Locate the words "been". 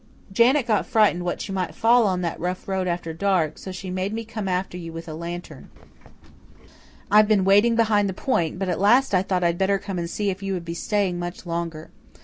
7.27-7.45